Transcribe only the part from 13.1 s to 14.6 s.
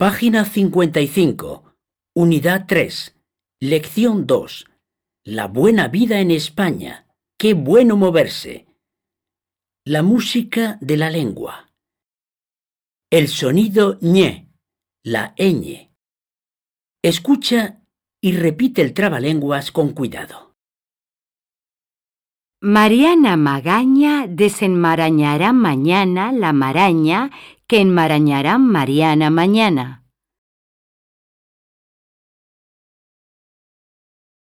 El sonido ñe,